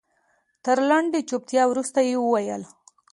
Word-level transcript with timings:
تر 0.65 0.77
لنډې 0.89 1.21
چوپتيا 1.29 1.63
وروسته 1.67 1.99
يې 2.09 2.15
وويل. 2.19 2.63